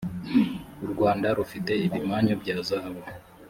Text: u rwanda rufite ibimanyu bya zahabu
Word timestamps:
u 0.83 0.87
rwanda 0.91 1.27
rufite 1.37 1.71
ibimanyu 1.85 2.33
bya 2.41 2.55
zahabu 2.67 3.01